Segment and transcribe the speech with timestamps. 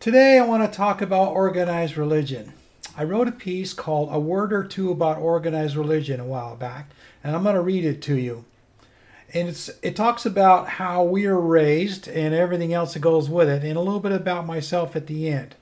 [0.00, 2.52] Today I want to talk about organized religion.
[2.96, 6.90] I wrote a piece called A Word or Two About Organized Religion a while back,
[7.24, 8.44] and I'm going to read it to you.
[9.34, 13.48] And it's, it talks about how we are raised and everything else that goes with
[13.48, 15.56] it, and a little bit about myself at the end.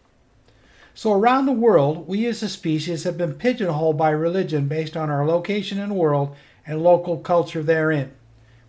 [0.94, 5.08] So, around the world, we as a species have been pigeonholed by religion based on
[5.08, 8.12] our location in the world and local culture therein.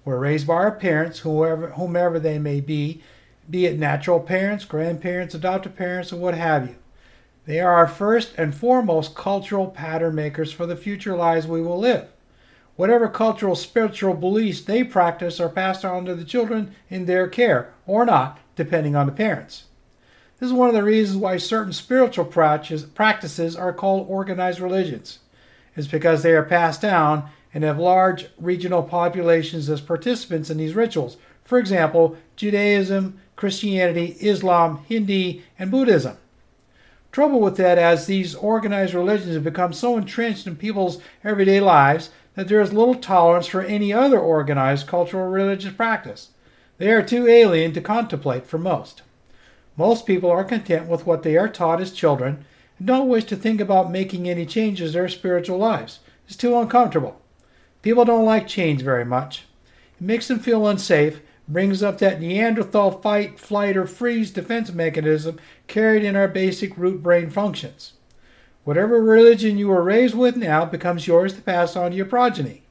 [0.06, 3.02] We're raised by our parents, whoever, whomever they may be,
[3.50, 6.76] be it natural parents, grandparents, adoptive parents, or what have you.
[7.46, 11.80] They are our first and foremost cultural pattern makers for the future lives we will
[11.80, 12.10] live.
[12.76, 17.74] Whatever cultural spiritual beliefs they practice are passed on to the children in their care,
[17.86, 19.64] or not, depending on the parents.
[20.40, 25.20] This is one of the reasons why certain spiritual practices are called organized religions.
[25.76, 30.76] It's because they are passed down and have large regional populations as participants in these
[30.76, 31.18] rituals.
[31.44, 36.18] For example, Judaism, Christianity, Islam, Hindi, and Buddhism.
[37.14, 42.10] Trouble with that as these organized religions have become so entrenched in people's everyday lives
[42.36, 46.32] that there is little tolerance for any other organized cultural religious practice.
[46.78, 49.02] They are too alien to contemplate for most.
[49.78, 52.46] Most people are content with what they are taught as children
[52.78, 56.00] and don't wish to think about making any changes to their spiritual lives.
[56.28, 57.20] It's too uncomfortable.
[57.82, 59.46] People don't like change very much.
[60.00, 65.40] It makes them feel unsafe brings up that Neanderthal fight, flight, or freeze defense mechanism
[65.68, 67.94] carried in our basic root brain functions.
[68.64, 72.64] Whatever religion you were raised with now becomes yours to pass on to your progeny.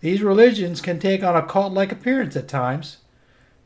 [0.00, 2.98] These religions can take on a cult like appearance at times.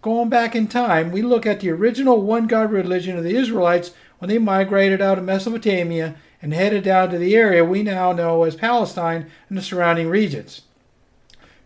[0.01, 3.91] Going back in time, we look at the original one God religion of the Israelites
[4.19, 8.45] when they migrated out of Mesopotamia and headed down to the area we now know
[8.45, 10.63] as Palestine and the surrounding regions.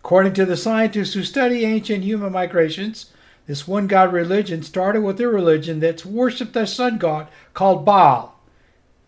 [0.05, 3.07] According to the scientists who study ancient human migrations,
[3.47, 8.39] this one god religion started with a religion that worshipped a sun god called Baal.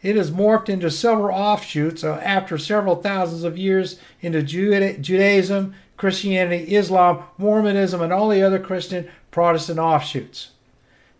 [0.00, 6.74] It has morphed into several offshoots uh, after several thousands of years into Judaism, Christianity,
[6.74, 10.52] Islam, Mormonism, and all the other Christian Protestant offshoots.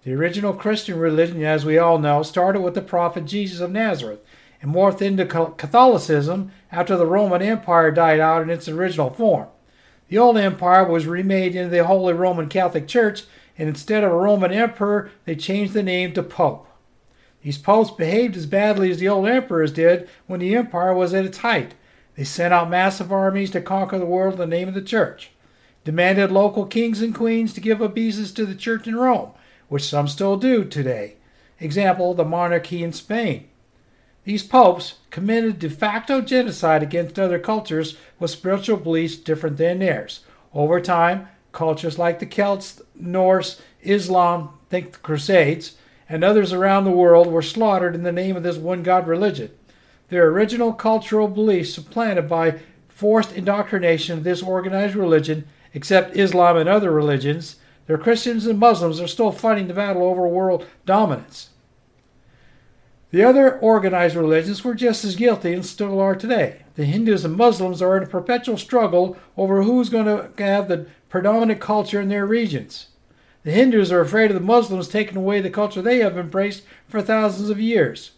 [0.05, 4.25] The original Christian religion, as we all know, started with the prophet Jesus of Nazareth
[4.63, 9.49] and morphed into Catholicism after the Roman Empire died out in its original form.
[10.09, 13.25] The old empire was remade into the Holy Roman Catholic Church,
[13.59, 16.69] and instead of a Roman emperor, they changed the name to Pope.
[17.43, 21.25] These popes behaved as badly as the old emperors did when the empire was at
[21.25, 21.75] its height.
[22.17, 25.31] They sent out massive armies to conquer the world in the name of the church,
[25.85, 29.31] demanded local kings and queens to give obeisance to the church in Rome,
[29.69, 31.17] which some still do today.
[31.61, 33.49] Example, the monarchy in Spain.
[34.27, 40.25] These popes committed de facto genocide against other cultures with spiritual beliefs different than theirs.
[40.53, 45.77] Over time, cultures like the Celts, Norse, Islam, think the Crusades,
[46.09, 49.53] and others around the world were slaughtered in the name of this one God religion.
[50.09, 56.69] Their original cultural beliefs supplanted by forced indoctrination of this organized religion, except Islam and
[56.69, 61.51] other religions, their Christians and Muslims are still fighting the battle over world dominance.
[63.13, 66.63] The other organized religions were just as guilty and still are today.
[66.75, 70.87] The Hindus and Muslims are in a perpetual struggle over who's going to have the
[71.09, 72.89] predominant culture in their regions.
[73.45, 77.01] The Hindus are afraid of the Muslims taking away the culture they have embraced for
[77.01, 78.11] thousands of years.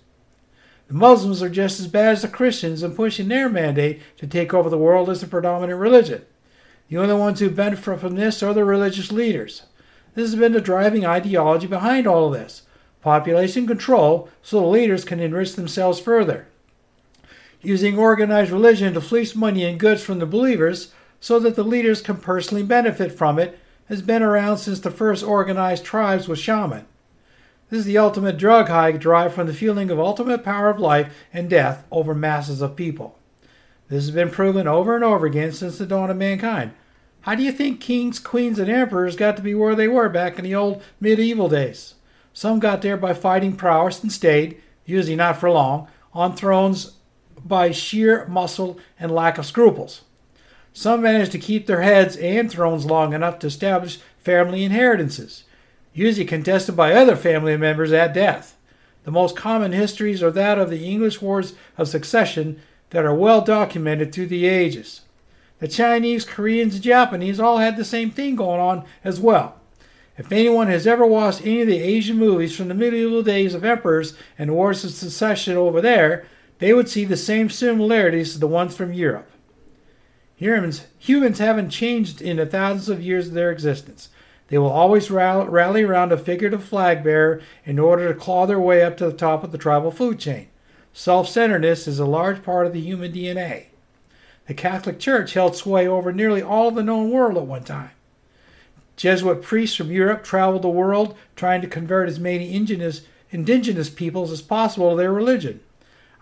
[0.89, 4.55] The Muslims are just as bad as the Christians in pushing their mandate to take
[4.55, 6.25] over the world as the predominant religion.
[6.89, 9.65] The only ones who benefit from this are the religious leaders.
[10.15, 12.63] This has been the driving ideology behind all of this
[13.01, 16.49] population control so the leaders can enrich themselves further.
[17.63, 22.01] Using organized religion to fleece money and goods from the believers so that the leaders
[22.01, 26.87] can personally benefit from it has been around since the first organized tribes with shaman.
[27.71, 31.13] This is the ultimate drug high derived from the feeling of ultimate power of life
[31.33, 33.19] and death over masses of people.
[33.89, 36.73] This has been proven over and over again since the dawn of mankind.
[37.23, 40.39] How do you think kings, queens, and emperors got to be where they were back
[40.39, 41.95] in the old medieval days?
[42.39, 46.93] Some got there by fighting prowess and stayed, usually not for long, on thrones
[47.45, 50.03] by sheer muscle and lack of scruples.
[50.73, 55.43] Some managed to keep their heads and thrones long enough to establish family inheritances,
[55.93, 58.57] usually contested by other family members at death.
[59.03, 62.61] The most common histories are that of the English Wars of Succession
[62.91, 65.01] that are well documented through the ages.
[65.59, 69.58] The Chinese, Koreans, and Japanese all had the same thing going on as well.
[70.19, 73.65] If anyone has ever watched any of the Asian movies from the medieval days of
[73.65, 76.27] emperors and wars of succession over there,
[76.59, 79.31] they would see the same similarities as the ones from Europe.
[80.35, 84.09] Humans, humans haven't changed in the thousands of years of their existence.
[84.49, 88.83] They will always rally around a figurative flag bearer in order to claw their way
[88.83, 90.49] up to the top of the tribal food chain.
[90.93, 93.67] Self centeredness is a large part of the human DNA.
[94.49, 97.91] The Catholic Church held sway over nearly all the known world at one time.
[98.99, 104.33] Jesuit priests from Europe traveled the world trying to convert as many indigenous, indigenous peoples
[104.33, 105.61] as possible to their religion.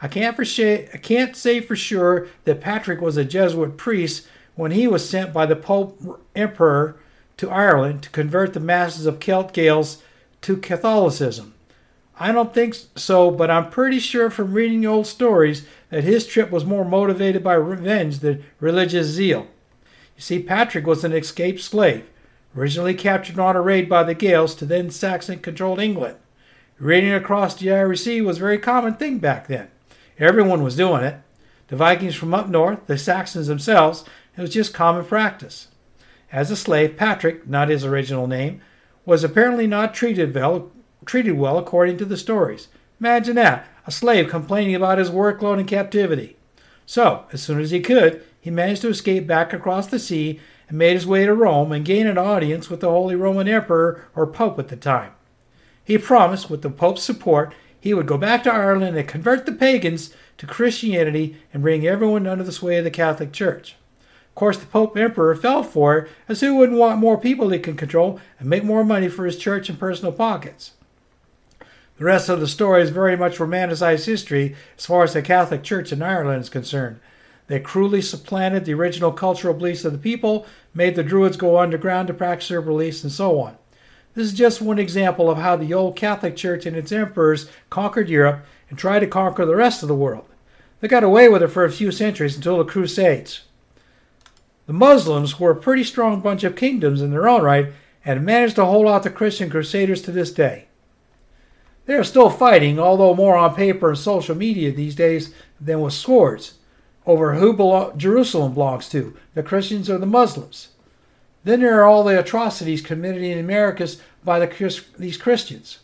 [0.02, 0.60] I can't, for sh-
[0.92, 5.32] I can't say for sure that Patrick was a Jesuit priest when he was sent
[5.32, 7.00] by the Pope Emperor
[7.38, 10.02] to Ireland to convert the masses of Celt Gaels
[10.42, 11.54] to Catholicism.
[12.20, 16.26] I don't think so, but I'm pretty sure from reading the old stories that his
[16.26, 19.46] trip was more motivated by revenge than religious zeal.
[20.16, 22.06] You see, Patrick was an escaped slave,
[22.56, 26.16] originally captured on a raid by the Gaels to then Saxon controlled England.
[26.78, 29.68] Raiding across the Irish Sea was a very common thing back then.
[30.18, 31.20] Everyone was doing it.
[31.68, 34.04] The Vikings from up north, the Saxons themselves,
[34.36, 35.68] it was just common practice.
[36.30, 38.60] As a slave, Patrick, not his original name,
[39.04, 40.70] was apparently not treated well,
[41.04, 42.68] treated well according to the stories.
[43.00, 46.36] Imagine that, a slave complaining about his workload in captivity.
[46.84, 50.38] So, as soon as he could, he managed to escape back across the sea
[50.68, 54.04] and made his way to Rome and gain an audience with the Holy Roman Emperor
[54.14, 55.10] or Pope at the time.
[55.82, 59.52] He promised, with the Pope's support, he would go back to Ireland and convert the
[59.52, 63.74] pagans to Christianity and bring everyone under the sway of the Catholic Church.
[64.28, 67.58] Of course, the Pope Emperor fell for it, as who wouldn't want more people he
[67.58, 70.70] can control and make more money for his church and personal pockets?
[71.98, 75.64] The rest of the story is very much romanticized history as far as the Catholic
[75.64, 77.00] Church in Ireland is concerned.
[77.48, 82.08] They cruelly supplanted the original cultural beliefs of the people, made the Druids go underground
[82.08, 83.56] to practice their beliefs, and so on.
[84.14, 88.08] This is just one example of how the old Catholic Church and its emperors conquered
[88.08, 90.24] Europe and tried to conquer the rest of the world.
[90.80, 93.42] They got away with it for a few centuries until the Crusades.
[94.66, 97.72] The Muslims were a pretty strong bunch of kingdoms in their own right
[98.04, 100.66] and managed to hold out the Christian Crusaders to this day.
[101.86, 105.92] They are still fighting, although more on paper and social media these days than with
[105.92, 106.54] swords,
[107.06, 110.68] over who Jerusalem belongs to, the Christians or the Muslims.
[111.44, 115.78] Then there are all the atrocities committed in Americas by the, these Christians,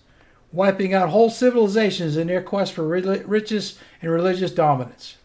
[0.51, 5.17] wiping out whole civilizations in their quest for riches and religious dominance.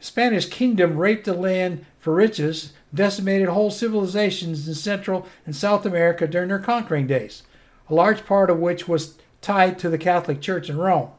[0.00, 5.86] The Spanish kingdom raped the land for riches, decimated whole civilizations in Central and South
[5.86, 7.44] America during their conquering days,
[7.88, 11.10] a large part of which was tied to the Catholic Church in Rome.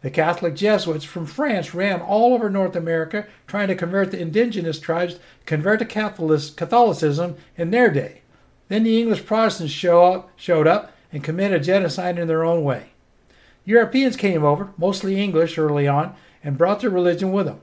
[0.00, 4.78] The Catholic Jesuits from France ran all over North America trying to convert the indigenous
[4.78, 8.22] tribes convert to Catholicism in their day.
[8.68, 12.90] Then the English Protestants show up, showed up and committed genocide in their own way.
[13.64, 16.14] Europeans came over, mostly English early on,
[16.44, 17.60] and brought their religion with them.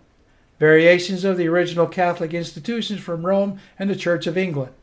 [0.59, 4.73] Variations of the original Catholic institutions from Rome and the Church of England.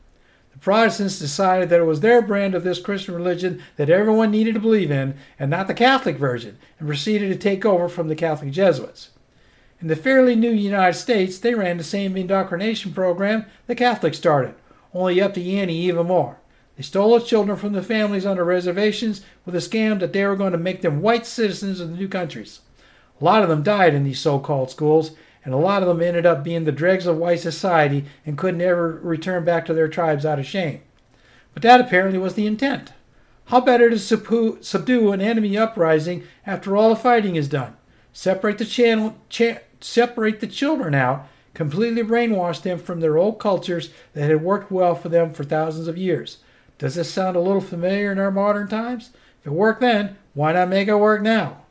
[0.53, 4.55] The Protestants decided that it was their brand of this Christian religion that everyone needed
[4.55, 8.15] to believe in, and not the Catholic version, and proceeded to take over from the
[8.15, 9.11] Catholic Jesuits.
[9.81, 14.55] In the fairly new United States, they ran the same indoctrination program the Catholics started,
[14.95, 16.39] only up the ante even more.
[16.77, 20.25] They stole the children from the families on the reservations with a scam that they
[20.25, 22.61] were going to make them white citizens of the new countries.
[23.21, 25.13] A lot of them died in these so called schools,
[25.45, 28.57] and a lot of them ended up being the dregs of white society and could
[28.57, 30.81] never return back to their tribes out of shame.
[31.55, 32.93] But that apparently was the intent.
[33.47, 37.77] How better to subdue an enemy uprising after all the fighting is done?
[38.13, 43.91] Separate the channel, cha- separate the children out, completely brainwash them from their old cultures
[44.15, 46.39] that had worked well for them for thousands of years.
[46.79, 49.11] Does this sound a little familiar in our modern times?
[49.41, 51.62] If it worked then, why not make it work now?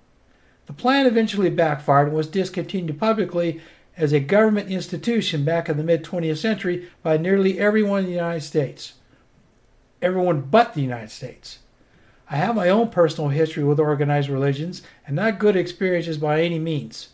[0.71, 3.59] The plan eventually backfired and was discontinued publicly
[3.97, 8.13] as a government institution back in the mid 20th century by nearly everyone in the
[8.13, 8.93] United States.
[10.01, 11.59] Everyone but the United States.
[12.29, 16.57] I have my own personal history with organized religions and not good experiences by any
[16.57, 17.09] means.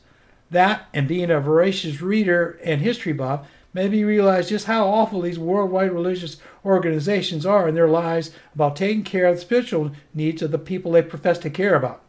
[0.52, 5.22] That, and being a voracious reader and history buff, made me realize just how awful
[5.22, 10.44] these worldwide religious organizations are in their lives about taking care of the spiritual needs
[10.44, 12.04] of the people they profess to care about.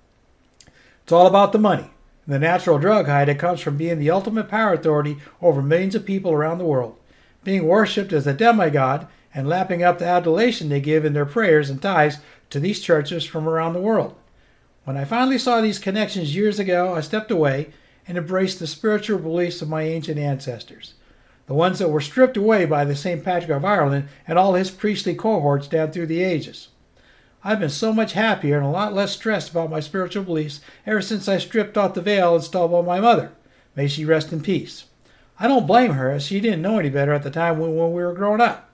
[1.08, 1.88] It's all about the money.
[2.26, 6.32] The natural drug high comes from being the ultimate power authority over millions of people
[6.32, 6.98] around the world,
[7.42, 11.70] being worshipped as a demigod, and lapping up the adulation they give in their prayers
[11.70, 12.18] and tithes
[12.50, 14.16] to these churches from around the world.
[14.84, 17.70] When I finally saw these connections years ago, I stepped away
[18.06, 20.92] and embraced the spiritual beliefs of my ancient ancestors,
[21.46, 23.24] the ones that were stripped away by the St.
[23.24, 26.68] Patrick of Ireland and all his priestly cohorts down through the ages.
[27.48, 31.00] I've been so much happier and a lot less stressed about my spiritual beliefs ever
[31.00, 33.32] since I stripped off the veil installed by my mother.
[33.74, 34.84] May she rest in peace.
[35.40, 37.94] I don't blame her, as she didn't know any better at the time when, when
[37.94, 38.68] we were growing up.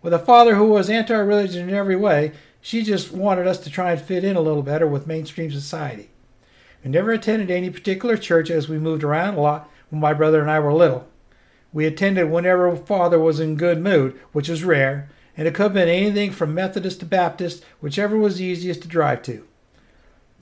[0.00, 2.30] With a father who was anti religion in every way,
[2.60, 6.10] she just wanted us to try and fit in a little better with mainstream society.
[6.84, 10.40] We never attended any particular church as we moved around a lot when my brother
[10.40, 11.08] and I were little.
[11.72, 15.74] We attended whenever father was in good mood, which was rare, and it could have
[15.74, 19.46] been anything from Methodist to Baptist, whichever was easiest to drive to.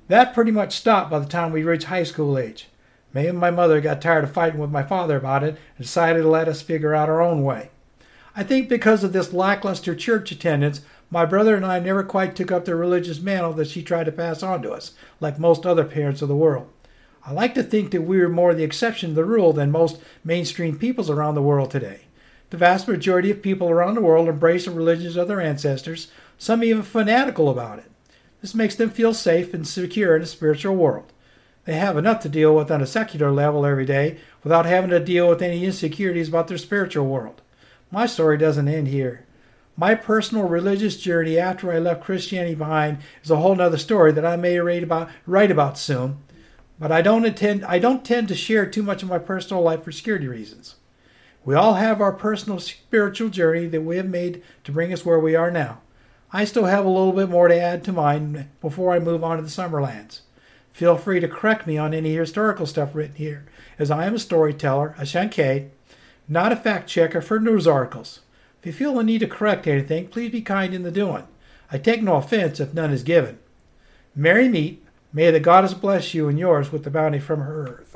[0.09, 2.69] That pretty much stopped by the time we reached high school age.
[3.15, 6.23] Me and my mother got tired of fighting with my father about it and decided
[6.23, 7.71] to let us figure out our own way.
[8.35, 10.81] I think because of this lackluster church attendance,
[11.11, 14.13] my brother and I never quite took up the religious mantle that she tried to
[14.13, 16.71] pass on to us, like most other parents of the world.
[17.25, 20.01] I like to think that we are more the exception to the rule than most
[20.25, 22.01] mainstream peoples around the world today.
[22.53, 26.63] The vast majority of people around the world embrace the religions of their ancestors, some
[26.63, 27.91] even fanatical about it.
[28.43, 31.15] This makes them feel safe and secure in a spiritual world.
[31.65, 35.01] They have enough to deal with on a secular level every day without having to
[35.01, 37.41] deal with any insecurities about their spiritual world.
[37.91, 39.25] My story doesn't end here.
[39.75, 44.27] My personal religious journey after I left Christianity behind is a whole other story that
[44.27, 46.19] I may write about, write about soon.
[46.79, 49.85] But I don't intend I don't tend to share too much of my personal life
[49.85, 50.75] for security reasons.
[51.45, 55.19] We all have our personal spiritual journey that we have made to bring us where
[55.19, 55.81] we are now.
[56.33, 59.39] I still have a little bit more to add to mine before I move on
[59.39, 60.21] to the Summerlands.
[60.73, 63.45] Feel free to correct me on any historical stuff written here,
[63.79, 65.69] as I am a storyteller, a Seanchaí,
[66.29, 68.21] not a fact checker for news articles.
[68.61, 71.27] If you feel the need to correct anything, please be kind in the doing.
[71.71, 73.39] I take no offense if none is given.
[74.15, 74.85] Merry meet.
[75.13, 77.92] May the goddess bless you and yours with the bounty from her earth.